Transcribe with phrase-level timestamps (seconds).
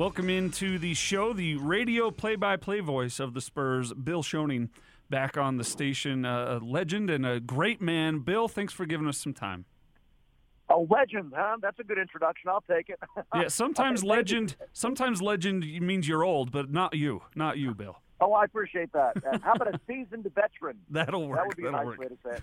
[0.00, 4.70] Welcome into the show, the radio play-by-play voice of the Spurs, Bill Schoening,
[5.10, 6.24] back on the station.
[6.24, 8.20] A legend and a great man.
[8.20, 9.66] Bill, thanks for giving us some time.
[10.70, 11.58] A legend, huh?
[11.60, 12.48] That's a good introduction.
[12.48, 12.98] I'll take it.
[13.34, 17.98] yeah, sometimes legend, sometimes legend means you're old, but not you, not you, Bill.
[18.22, 19.22] Oh, I appreciate that.
[19.22, 20.78] Uh, how about a seasoned veteran?
[20.88, 21.40] That'll work.
[21.40, 21.98] That would be That'll a nice work.
[21.98, 22.42] way to say it.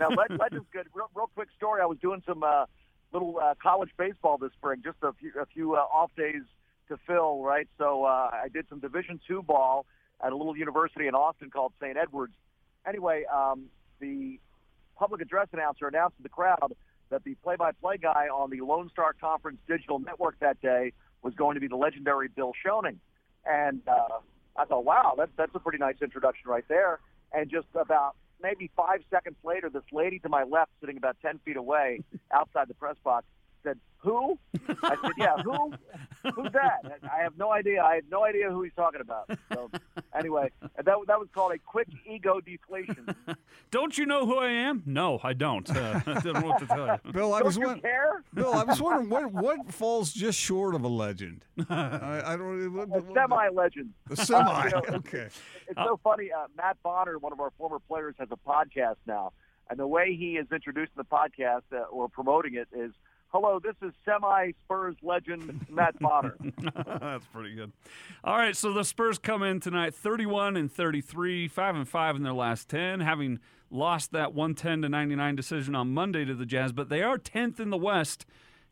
[0.00, 0.88] Now, legend's good.
[0.92, 1.80] Real, real quick story.
[1.80, 2.64] I was doing some uh,
[3.12, 6.42] little uh, college baseball this spring, just a few, a few uh, off days
[6.88, 7.68] to fill, right?
[7.78, 9.86] So uh, I did some Division two ball
[10.24, 11.96] at a little university in Austin called St.
[11.96, 12.34] Edwards.
[12.86, 13.66] Anyway, um,
[14.00, 14.40] the
[14.96, 16.74] public address announcer announced to the crowd
[17.10, 21.54] that the play-by-play guy on the Lone Star Conference digital network that day was going
[21.54, 22.96] to be the legendary Bill Schoening.
[23.46, 24.18] And uh,
[24.56, 27.00] I thought, wow, that's that's a pretty nice introduction right there.
[27.32, 31.38] And just about maybe five seconds later, this lady to my left, sitting about ten
[31.44, 32.00] feet away
[32.32, 33.26] outside the press box,
[33.98, 34.38] "Who?"
[34.82, 35.72] I said, "Yeah, who?
[36.34, 37.82] Who's that?" I have no idea.
[37.82, 39.28] I had no idea who he's talking about.
[39.52, 39.70] So
[40.18, 43.14] anyway, that that was called a quick ego deflation.
[43.70, 44.82] Don't you know who I am?
[44.86, 45.68] No, I don't.
[45.68, 47.12] Uh, I don't know what to tell you.
[47.12, 47.82] Bill, I Don't was you wondering.
[47.82, 48.22] care?
[48.32, 51.44] Bill, I was wondering what what falls just short of a legend.
[51.68, 52.72] I, I don't.
[52.72, 53.90] What, A what- semi-legend.
[54.10, 54.64] A semi.
[54.64, 55.28] You know, okay.
[55.66, 56.30] It's so funny.
[56.32, 59.32] Uh, Matt Bonner, one of our former players, has a podcast now,
[59.68, 62.92] and the way he is introducing the podcast uh, or promoting it is,
[63.28, 66.36] "Hello, this is semi-Spurs legend Matt Bonner."
[67.00, 67.72] That's pretty good.
[68.24, 72.22] All right, so the Spurs come in tonight 31 and 33, 5 and 5 in
[72.22, 76.72] their last 10, having lost that 110 to 99 decision on Monday to the Jazz,
[76.72, 78.24] but they are 10th in the West.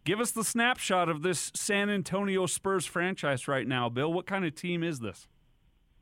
[0.05, 4.13] Give us the snapshot of this San Antonio Spurs franchise right now, Bill.
[4.13, 5.27] What kind of team is this?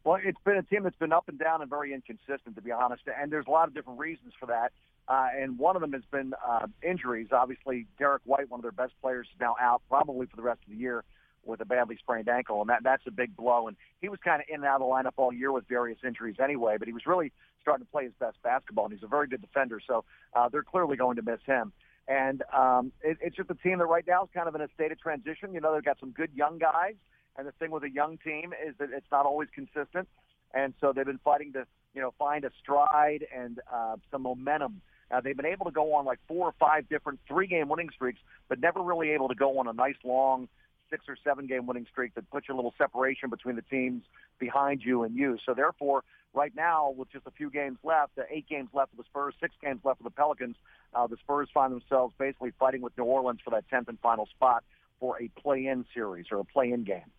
[0.05, 2.71] Well, it's been a team that's been up and down and very inconsistent, to be
[2.71, 3.05] honest.
[3.19, 4.73] And there's a lot of different reasons for that.
[5.07, 7.29] Uh, and one of them has been uh, injuries.
[7.31, 10.61] Obviously, Derrick White, one of their best players, is now out probably for the rest
[10.65, 11.05] of the year
[11.45, 13.69] with a badly sprained ankle, and that that's a big blow.
[13.69, 15.99] And he was kind of in and out of the lineup all year with various
[16.07, 16.77] injuries anyway.
[16.79, 19.43] But he was really starting to play his best basketball, and he's a very good
[19.43, 19.81] defender.
[19.87, 21.73] So uh, they're clearly going to miss him.
[22.09, 24.69] And um, it, it's just a team that right now is kind of in a
[24.75, 25.55] state of transition.
[25.55, 26.95] You know, they've got some good young guys,
[27.37, 30.09] and the thing with a young team is that it's not always consistent.
[30.53, 34.81] And so they've been fighting to, you know, find a stride and uh, some momentum.
[35.15, 38.19] Uh, they've been able to go on like four or five different three-game winning streaks,
[38.49, 40.49] but never really able to go on a nice long
[40.91, 44.03] six or seven-game winning streak that puts a little separation between the teams
[44.39, 45.39] behind you and you.
[45.47, 46.03] So therefore,
[46.35, 49.35] right now, with just a few games left, uh, eight games left for the Spurs,
[49.41, 50.57] six games left for the Pelicans,
[50.95, 54.27] uh, the Spurs find themselves basically fighting with New Orleans for that 10th and final
[54.27, 54.65] spot
[55.01, 57.11] for a play-in series or a play-in game.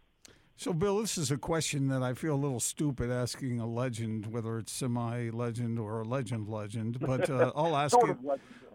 [0.58, 4.28] So, Bill, this is a question that I feel a little stupid asking a legend,
[4.28, 8.18] whether it's semi-legend or a legend legend, but uh, I'll ask it.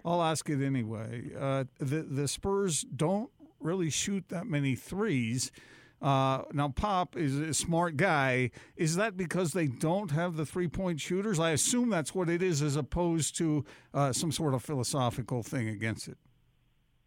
[0.04, 1.30] I'll ask it anyway.
[1.38, 3.30] Uh, the the Spurs don't
[3.60, 5.50] really shoot that many threes.
[6.02, 8.50] Uh, now, Pop is a smart guy.
[8.76, 11.38] Is that because they don't have the three point shooters?
[11.38, 15.68] I assume that's what it is, as opposed to uh, some sort of philosophical thing
[15.68, 16.18] against it.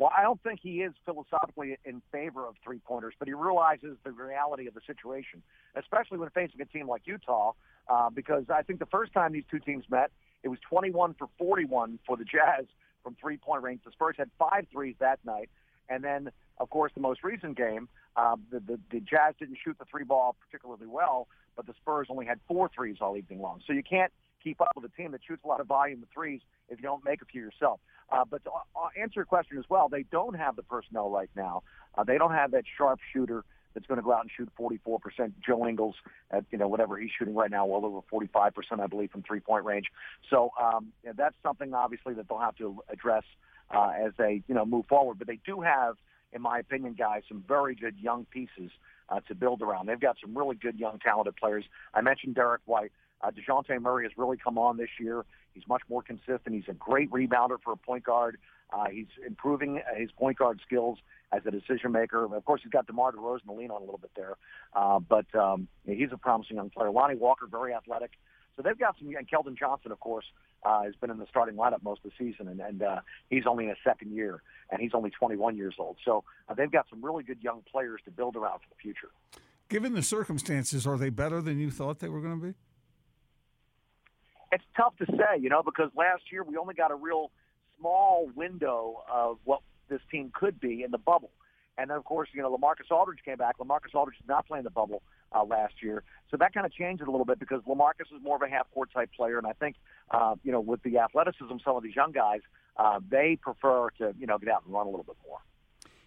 [0.04, 3.96] Well, I don't think he is philosophically in favor of three pointers, but he realizes
[4.04, 5.42] the reality of the situation,
[5.78, 7.54] especially when facing a team like Utah.
[7.88, 10.12] Uh, because I think the first time these two teams met,
[10.44, 12.66] it was 21 for 41 for the Jazz
[13.02, 13.80] from three point range.
[13.86, 15.50] The Spurs had five threes that night.
[15.88, 17.88] And then, of course, the most recent game,
[18.18, 22.08] um, the, the, the Jazz didn't shoot the three ball particularly well, but the Spurs
[22.10, 23.62] only had four threes all evening long.
[23.66, 24.12] So you can't
[24.44, 26.84] keep up with a team that shoots a lot of volume of threes if you
[26.84, 27.80] don't make a few yourself.
[28.12, 31.30] Uh, but to uh, answer your question as well, they don't have the personnel right
[31.36, 31.64] now.
[31.98, 33.44] Uh, they don't have that sharp shooter
[33.74, 35.00] that's going to go out and shoot 44%.
[35.46, 35.96] Joe Ingles,
[36.32, 39.66] at you know whatever he's shooting right now, well over 45%, I believe, from three-point
[39.66, 39.88] range.
[40.30, 43.24] So um, yeah, that's something obviously that they'll have to address
[43.72, 45.18] uh, as they you know move forward.
[45.18, 45.96] But they do have,
[46.32, 48.72] in my opinion, guys, some very good young pieces
[49.10, 49.88] uh, to build around.
[49.88, 51.66] They've got some really good young talented players.
[51.94, 52.92] I mentioned Derrick White.
[53.24, 55.24] Uh, DeJounte Murray has really come on this year.
[55.54, 56.54] He's much more consistent.
[56.54, 58.38] He's a great rebounder for a point guard.
[58.72, 60.98] Uh, he's improving his point guard skills
[61.32, 62.26] as a decision maker.
[62.36, 64.36] Of course, he's got DeMar DeRozan to lean on a little bit there.
[64.74, 66.92] Uh, but um, he's a promising young player.
[66.92, 68.12] Lonnie Walker, very athletic.
[68.56, 70.26] So they've got some, and Keldon Johnson, of course,
[70.64, 73.00] uh, has been in the starting lineup most of the season, and, and uh,
[73.30, 75.98] he's only in his second year, and he's only 21 years old.
[76.06, 79.10] So uh, they've got some really good young players to build around for the future.
[79.70, 82.54] Given the circumstances, are they better than you thought they were going to be?
[84.54, 87.32] It's tough to say, you know, because last year we only got a real
[87.80, 91.32] small window of what this team could be in the bubble.
[91.76, 93.58] And then, of course, you know, Lamarcus Aldridge came back.
[93.58, 95.02] Lamarcus Aldridge did not play in the bubble
[95.32, 96.04] uh, last year.
[96.30, 98.48] So that kind of changed it a little bit because Lamarcus is more of a
[98.48, 99.40] half-court type player.
[99.40, 99.78] And I think,
[100.12, 102.42] uh, you know, with the athleticism some of these young guys,
[102.78, 105.40] uh, they prefer to, you know, get out and run a little bit more.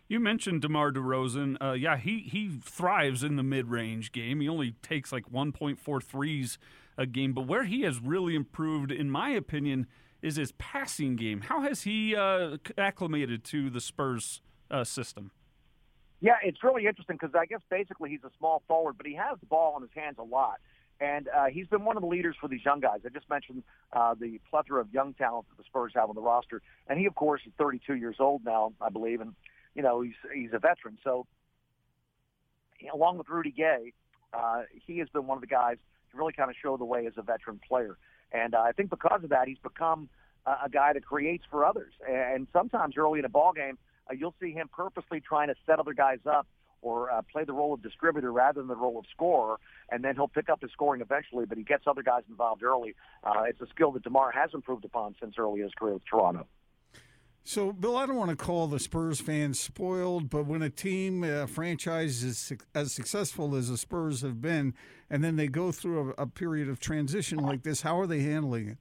[0.06, 1.56] You mentioned DeMar DeRozan.
[1.60, 4.40] Uh, yeah, he, he thrives in the mid range game.
[4.40, 6.58] He only takes like 1.4 threes
[6.98, 9.86] a game, but where he has really improved, in my opinion,
[10.22, 11.42] is his passing game.
[11.42, 14.40] How has he uh, acclimated to the Spurs
[14.70, 15.30] uh, system?
[16.20, 19.38] Yeah, it's really interesting because I guess basically he's a small forward, but he has
[19.38, 20.60] the ball in his hands a lot.
[20.98, 23.00] And uh, he's been one of the leaders for these young guys.
[23.04, 26.22] I just mentioned uh, the plethora of young talent that the Spurs have on the
[26.22, 26.62] roster.
[26.86, 29.20] And he, of course, is 32 years old now, I believe.
[29.20, 29.34] And,
[29.74, 30.96] you know, he's, he's a veteran.
[31.04, 31.26] So,
[32.92, 33.92] along with Rudy Gay,
[34.32, 35.76] uh, he has been one of the guys
[36.16, 37.96] really kind of show the way as a veteran player.
[38.32, 40.08] And uh, I think because of that, he's become
[40.44, 41.92] uh, a guy that creates for others.
[42.08, 43.78] And sometimes early in a ball game,
[44.10, 46.46] uh, you'll see him purposely trying to set other guys up
[46.82, 49.56] or uh, play the role of distributor rather than the role of scorer,
[49.90, 51.44] and then he'll pick up his scoring eventually.
[51.44, 52.94] But he gets other guys involved early.
[53.24, 56.04] Uh, it's a skill that Demar has improved upon since early in his career with
[56.08, 56.46] Toronto.
[57.48, 61.22] So, Bill, I don't want to call the Spurs fans spoiled, but when a team,
[61.22, 64.74] a franchise is as successful as the Spurs have been,
[65.08, 68.18] and then they go through a, a period of transition like this, how are they
[68.18, 68.78] handling it?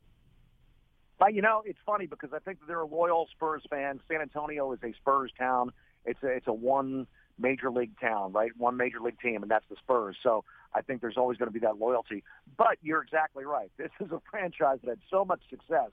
[1.20, 4.00] But you know, it's funny because I think are a loyal Spurs fan.
[4.10, 5.72] San Antonio is a Spurs town.
[6.04, 7.06] It's a it's a one
[7.38, 8.50] major league town, right?
[8.58, 10.18] One major league team, and that's the Spurs.
[10.24, 12.24] So I think there's always going to be that loyalty.
[12.58, 13.72] But you're exactly right.
[13.78, 15.92] This is a franchise that had so much success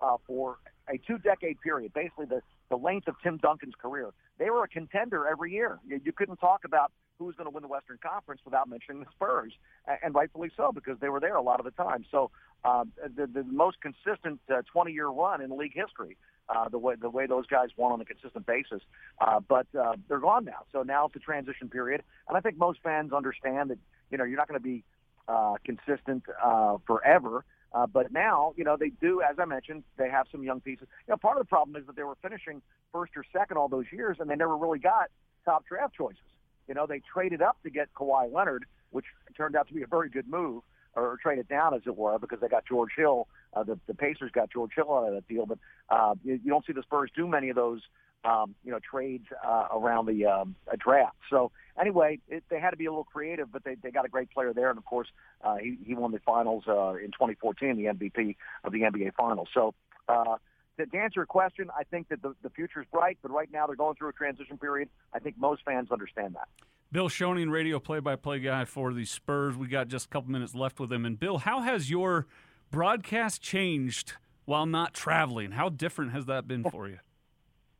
[0.00, 0.58] uh, for
[0.88, 4.10] a two-decade period, basically the the length of Tim Duncan's career.
[4.38, 5.80] They were a contender every year.
[5.86, 9.00] You, you couldn't talk about who was going to win the Western Conference without mentioning
[9.00, 9.52] the Spurs,
[9.86, 12.04] and, and rightfully so because they were there a lot of the time.
[12.10, 12.30] So
[12.64, 16.16] uh, the, the most consistent uh, 20-year run in league history.
[16.48, 18.82] Uh, the way the way those guys won on a consistent basis,
[19.20, 20.64] uh, but uh, they're gone now.
[20.72, 23.78] So now it's a transition period, and I think most fans understand that
[24.10, 24.82] you know you're not going to be
[25.28, 27.44] uh, consistent uh, forever.
[27.72, 30.86] Uh, but now, you know, they do, as I mentioned, they have some young pieces.
[31.06, 32.62] You know, part of the problem is that they were finishing
[32.92, 35.10] first or second all those years, and they never really got
[35.44, 36.18] top draft choices.
[36.66, 39.06] You know, they traded up to get Kawhi Leonard, which
[39.36, 40.62] turned out to be a very good move
[40.94, 43.28] or trade it down, as it were, because they got George Hill.
[43.54, 45.58] Uh, the, the Pacers got George Hill out of that deal, but
[45.88, 47.80] uh, you, you don't see the Spurs do many of those,
[48.24, 51.16] um, you know, trades uh, around the um, a draft.
[51.30, 51.50] So
[51.80, 54.30] anyway, it, they had to be a little creative, but they, they got a great
[54.30, 55.08] player there, and of course,
[55.42, 59.48] uh, he, he won the finals uh, in 2014, the MVP of the NBA Finals.
[59.54, 59.74] So.
[60.08, 60.36] Uh,
[60.78, 63.66] to answer your question, I think that the, the future is bright, but right now
[63.66, 64.88] they're going through a transition period.
[65.12, 66.48] I think most fans understand that.
[66.90, 69.56] Bill Schoening, radio play-by-play guy for the Spurs.
[69.56, 71.04] We got just a couple minutes left with him.
[71.04, 72.26] And Bill, how has your
[72.70, 74.14] broadcast changed
[74.44, 75.52] while not traveling?
[75.52, 76.98] How different has that been for you?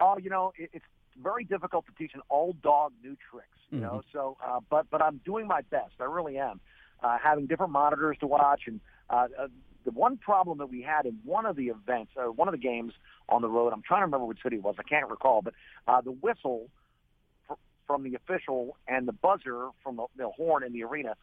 [0.00, 0.84] Oh, you know, it, it's
[1.22, 3.48] very difficult to teach an old dog new tricks.
[3.70, 3.86] You mm-hmm.
[3.86, 5.92] know, so uh, but but I'm doing my best.
[6.00, 6.60] I really am.
[7.02, 9.46] Uh, having different monitors to watch, and uh, uh,
[9.84, 12.58] the one problem that we had in one of the events, or one of the
[12.58, 12.92] games
[13.28, 14.74] on the road, I'm trying to remember which city it was.
[14.78, 15.54] I can't recall, but
[15.88, 16.68] uh, the whistle
[17.86, 21.14] from the official and the buzzer from the, the horn in the arena,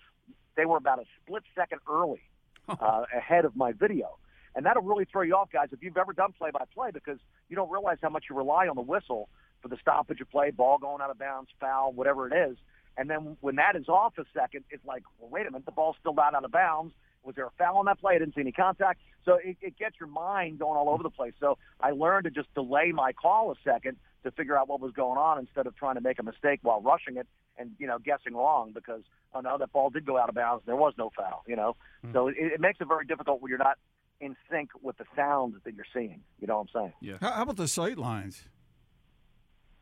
[0.56, 2.22] they were about a split second early
[2.68, 4.18] uh, ahead of my video.
[4.56, 7.72] And that'll really throw you off, guys, if you've ever done play-by-play, because you don't
[7.72, 9.30] realize how much you rely on the whistle
[9.62, 12.58] for the stoppage of play, ball going out of bounds, foul, whatever it is.
[12.98, 15.72] And then when that is off a second, it's like, well, wait a minute, the
[15.72, 16.94] ball's still not out of bounds.
[17.24, 18.16] Was there a foul on that play?
[18.16, 19.02] I didn't see any contact.
[19.26, 21.34] So it, it gets your mind going all over the place.
[21.40, 24.94] So I learned to just delay my call a second to figure out what was
[24.94, 27.28] going on instead of trying to make a mistake while rushing it
[27.58, 29.02] and you know guessing wrong because
[29.34, 31.76] oh no that ball did go out of bounds there was no foul you know
[32.06, 32.14] mm-hmm.
[32.14, 33.78] so it, it makes it very difficult when you're not
[34.20, 37.44] in sync with the sounds that you're seeing you know what I'm saying yeah how
[37.44, 38.44] about the sight lines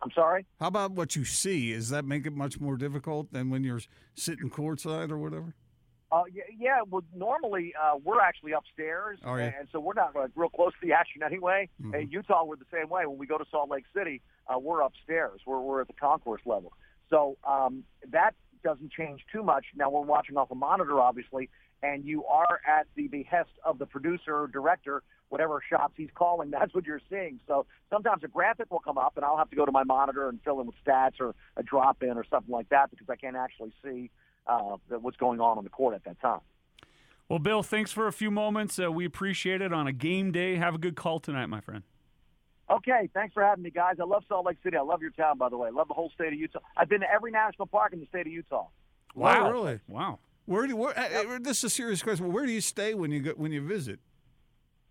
[0.02, 3.50] I'm sorry how about what you see does that make it much more difficult than
[3.50, 3.82] when you're
[4.14, 5.56] sitting courtside or whatever
[6.12, 9.52] uh, yeah, yeah, well, normally uh, we're actually upstairs, oh, yeah.
[9.60, 11.68] and so we're not like, real close to the action anyway.
[11.82, 11.96] Mm-hmm.
[11.96, 13.06] In Utah, we're the same way.
[13.06, 15.42] When we go to Salt Lake City, uh, we're upstairs.
[15.46, 16.72] We're we're at the concourse level,
[17.10, 19.66] so um, that doesn't change too much.
[19.76, 21.50] Now we're watching off a monitor, obviously,
[21.84, 26.52] and you are at the behest of the producer or director, whatever shots he's calling.
[26.52, 27.40] That's what you're seeing.
[27.48, 30.30] So sometimes a graphic will come up, and I'll have to go to my monitor
[30.30, 33.16] and fill in with stats or a drop in or something like that because I
[33.16, 34.10] can't actually see
[34.48, 36.42] uh, what's going on on the court at that time.
[37.28, 38.78] Well, Bill, thanks for a few moments.
[38.78, 40.58] Uh, we appreciate it on a game day.
[40.58, 41.84] Have a good call tonight, my friend.
[42.70, 43.96] Okay, thanks for having me, guys.
[44.00, 44.78] I love Salt Lake City.
[44.78, 45.68] I love your town, by the way.
[45.68, 46.60] I love the whole state of Utah.
[46.76, 48.68] I've been to every national park in the state of Utah.
[49.14, 49.80] Wow, really?
[49.88, 50.20] Wow.
[50.46, 52.32] Where do where, uh, this is a serious question.
[52.32, 54.00] Where do you stay when you go, when you visit?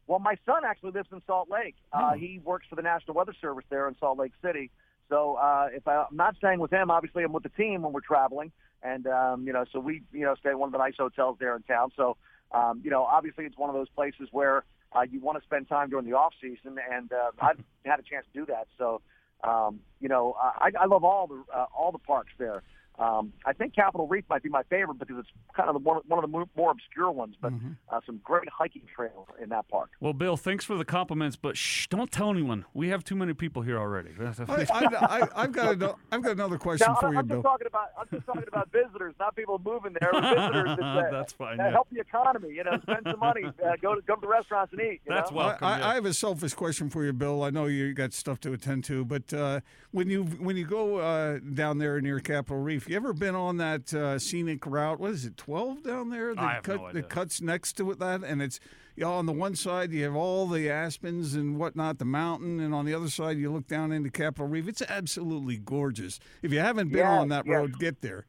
[0.07, 1.77] Well, my son actually lives in Salt Lake.
[1.93, 2.19] Uh, hmm.
[2.19, 4.71] he works for the National Weather Service there in Salt Lake City.
[5.09, 7.93] So uh, if I, I'm not staying with him, obviously I'm with the team when
[7.93, 10.79] we're traveling and um, you know, so we you know stay at one of the
[10.79, 11.91] nice hotels there in town.
[11.97, 12.17] So
[12.53, 15.69] um, you know, obviously it's one of those places where uh, you want to spend
[15.69, 18.67] time during the off season, and uh, I've had a chance to do that.
[18.77, 19.01] So
[19.43, 22.63] Um, you know, I, I love all the uh, all the parks there.
[22.99, 26.01] Um, I think Capitol Reef might be my favorite because it's kind of the one,
[26.07, 27.73] one of the more obscure ones, but Mm-hmm.
[27.89, 29.91] uh, some great hiking trails in that park.
[30.01, 32.65] Well, Bill, thanks for the compliments, but shh, don't tell anyone.
[32.75, 34.11] We have too many people here already.
[34.21, 37.29] I, I, I, have got ano- I've got another question Now, for I'm you, just
[37.29, 37.43] Bill.
[37.43, 40.11] talking about I'm just talking about visitors, not people moving there.
[40.13, 41.71] Visitors, that, uh, That's fine, uh, yeah.
[41.71, 44.73] Help the economy, you know, spend some money, uh, go to go to the restaurants
[44.73, 45.01] and eat.
[45.07, 45.39] You That's know?
[45.39, 45.89] I, welcome, I, yeah.
[45.89, 47.43] I have a selfish question for you, Bill.
[47.45, 49.61] I know you got stuff to attend to, but uh,
[49.93, 53.57] when you when you go uh, down there near Capitol Reef, you ever been on
[53.59, 55.01] that uh, scenic route?
[55.01, 56.35] What is it, twelve down there?
[56.35, 57.03] That I have cut, no idea.
[57.03, 58.61] That cuts next to it, that, and it's
[58.97, 62.61] you know, on the one side you have all the aspens and whatnot, the mountain,
[62.61, 64.69] and on the other side you look down into Capitol Reef.
[64.69, 66.21] It's absolutely gorgeous.
[66.43, 67.55] If you haven't been Yes, on that yes.
[67.55, 68.27] road, get there.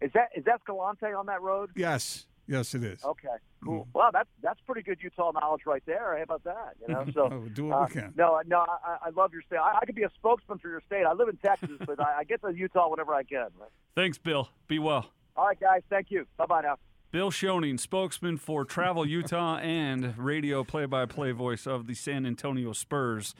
[0.00, 1.70] Is that is Escalante on that road?
[1.76, 3.04] Yes, yes, it is.
[3.04, 3.28] Okay,
[3.64, 3.82] cool.
[3.82, 3.90] Mm-hmm.
[3.98, 6.16] Well, that's that's pretty good Utah knowledge right there.
[6.16, 6.74] How about that?
[6.86, 8.12] You know, so Oh, do what uh, we can.
[8.16, 9.56] no, no, I, I love your state.
[9.58, 11.04] I, I could be a spokesman for your state.
[11.04, 13.48] I live in Texas, but I, I get to Utah whenever I can.
[13.94, 14.48] Thanks, Bill.
[14.68, 15.06] Be well.
[15.36, 15.82] All right, guys.
[15.90, 16.26] Thank you.
[16.36, 16.76] Bye bye now.
[17.10, 22.24] Bill Schoening, spokesman for Travel Utah and radio play by play voice of the San
[22.24, 23.34] Antonio Spurs.